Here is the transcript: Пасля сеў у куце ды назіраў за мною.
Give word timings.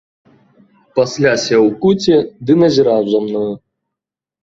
Пасля 0.99 1.33
сеў 1.45 1.63
у 1.67 1.71
куце 1.85 2.17
ды 2.45 2.53
назіраў 2.65 3.01
за 3.15 3.19
мною. 3.31 3.49